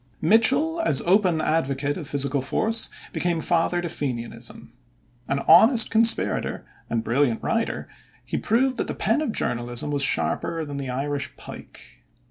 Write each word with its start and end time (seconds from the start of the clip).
Mitchel, 0.19 0.81
as 0.83 1.03
open 1.03 1.41
advocate 1.41 1.95
of 1.95 2.07
physical 2.07 2.41
force, 2.41 2.89
became 3.13 3.39
father 3.39 3.81
to 3.81 3.87
Fenianism. 3.87 4.73
An 5.27 5.41
honest 5.47 5.91
conspirator 5.91 6.65
and 6.89 7.03
brilliant 7.03 7.43
writer, 7.43 7.87
he 8.25 8.35
proved 8.35 8.77
that 8.77 8.87
the 8.87 8.95
pen 8.95 9.21
of 9.21 9.31
journalism 9.31 9.91
was 9.91 10.01
sharper 10.01 10.65
than 10.65 10.77
the 10.77 10.89
Irish 10.89 11.35
pike. 11.37 11.99